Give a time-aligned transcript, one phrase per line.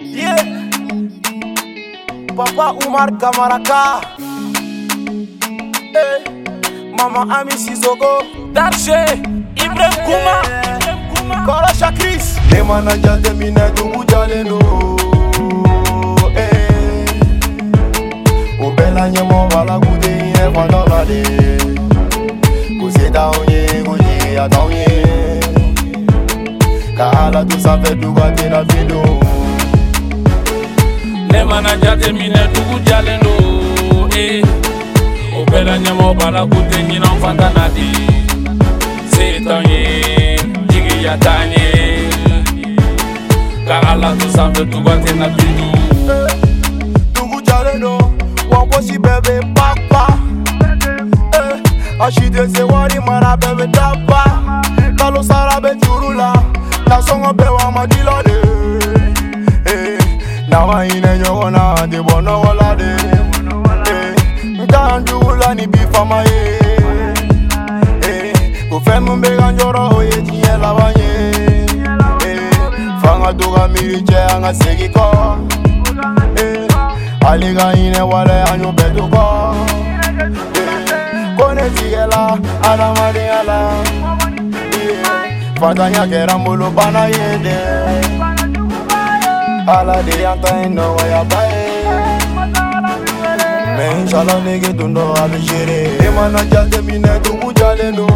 [0.00, 0.42] Yeah.
[2.36, 4.00] Papa Umar Kamaraka
[5.90, 6.22] hey.
[6.96, 8.22] Mama Ami Sizogo
[8.54, 9.02] Darche
[9.58, 10.06] Ibrahim
[11.10, 14.58] Kuma Korosha Chris Nemana njate mine no jaleno
[18.62, 21.22] Obela nyemo bala gude ine kwa dolade
[22.80, 25.09] Kuse da onye, onye, onye
[27.00, 29.00] lahala tusanfɛ duba tena fin do
[31.32, 33.32] ne mana jate minɛ dugu jalen do
[34.24, 34.44] e
[35.36, 37.86] o bɛɛ la ɲɛmaw eh, b'a la k'u tɛ ɲinanw fanta na di
[39.12, 39.80] se t'an ye
[40.70, 41.66] jigiya t'an ye
[43.70, 45.68] lahala tusanfɛ duba tena fin do
[47.16, 47.92] dugu jalen do
[48.50, 50.04] wa gosi bɛɛ bɛ papa
[51.38, 54.22] a eh, si tɛ se wari mara bɛɛ bɛ daba
[54.98, 56.30] kalo sara bɛ juru la
[56.90, 58.34] na songo pe wa madilo de
[60.48, 62.90] na wayine nyogona de bono wala de
[64.64, 66.40] ntandu wulani bifama ye
[68.70, 71.10] kofɛn min bɛ ka jɔrɔ o ye diɲɛ laban ye
[73.00, 75.04] f'an ka to ka miiri cɛ an ka segin kɔ
[77.24, 79.22] hali ka hinɛ wale an y'o bɛɛ to kɔ
[81.38, 82.22] ko ne tigɛla
[82.68, 83.29] adamaden
[85.60, 86.92] patanyakera muluba eh.
[86.92, 87.56] na ye de
[89.76, 91.66] ala de yanta inɔgɔ yaba ye
[93.76, 98.06] mɛ inshala nege tun dɔ a bɛ seere e mana jateminɛ dugu jalen do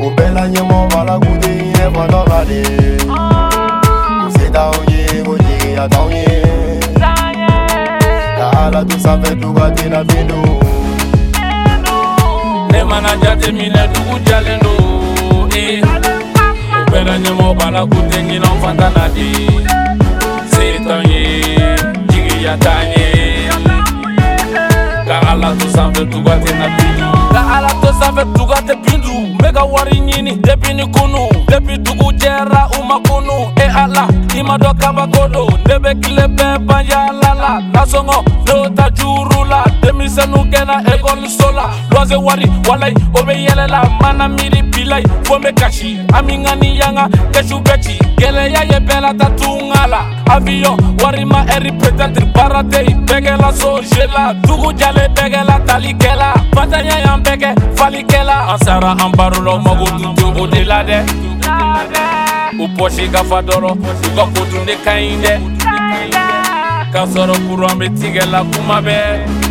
[0.00, 2.62] o bɛɛ la ɲɛmɔ bala kun tɛ hinɛ fatɔ ka de
[3.04, 6.32] u se t'anw ye ko jigiya t'anw ye
[8.38, 10.61] ka ala to sanfɛ tuga tɛna fin don
[12.92, 14.72] mana jate minɛ dugu jalen do
[15.60, 19.26] e o bɛɛ la ɲɛmɔgɔ b'a la k'u tɛ ɲinanw fanta la de
[20.52, 21.20] se t'an ye
[22.12, 23.06] jigiya t'an ye
[25.08, 29.12] ka ala to sanfɛ tuga tɛ na bindu ka ala to sanfɛ tuga tɛ bindu
[29.24, 33.66] n bɛ ka wari ɲini depi ni kunu depi dugu jɛra u ma kunu e
[33.82, 34.04] ala
[34.38, 38.86] i ma dɔ kabako do ne bɛ tile bɛɛ ban yaala la nasɔngɔ n'o ta
[38.98, 39.61] juru la
[40.16, 45.42] denmisɛnu kɛra ekɔliso la luwanse wari walayi o be yɛlɛla mana miiri bilayi fo n
[45.42, 49.86] be kasi an min ka ni yanga kɛsu bɛ ci gɛlɛya ye bɛɛ lata tunga
[49.86, 56.34] la aviyɔn warima ɛri petɛtiri baara tɛ yi bɛɛkɛla soje la dugu jalen bɛɛkɛla talikɛla
[56.54, 60.84] fatanya y'an bɛɛ kɛ falikɛla an sara an barolaw mago tun tɛ o de la
[60.84, 61.02] dɛ
[62.58, 65.38] u pɔsi ka fa dɔrɔ u ka ko tun de ka ɲi dɛ
[66.92, 69.50] k'a sɔrɔ kuran be tigɛ la kuma bɛɛ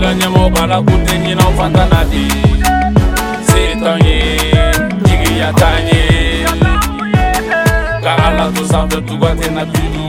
[0.00, 2.24] mera nyama obala kute nyina ofanda nadi
[3.48, 4.40] sitanye
[5.06, 6.02] nyigi yatanye
[8.04, 9.99] kaala tusambe tugwate na bidi